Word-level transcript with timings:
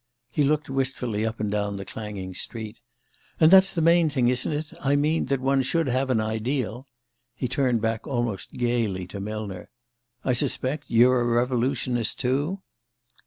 He 0.31 0.41
looked 0.43 0.67
wistfully 0.67 1.27
up 1.27 1.39
and 1.39 1.51
down 1.51 1.77
the 1.77 1.85
clanging 1.85 2.33
street. 2.33 2.79
"And 3.39 3.51
that's 3.51 3.71
the 3.71 3.83
main 3.83 4.09
thing, 4.09 4.29
isn't 4.29 4.51
it? 4.51 4.73
I 4.79 4.95
mean, 4.95 5.25
that 5.25 5.39
one 5.39 5.61
should 5.61 5.85
have 5.85 6.09
an 6.09 6.19
Ideal." 6.19 6.87
He 7.35 7.47
turned 7.47 7.81
back 7.81 8.07
almost 8.07 8.53
gaily 8.53 9.05
to 9.05 9.19
Millner. 9.19 9.67
"I 10.25 10.33
suspect 10.33 10.85
you're 10.87 11.21
a 11.21 11.25
revolutionist 11.25 12.19
too!" 12.19 12.63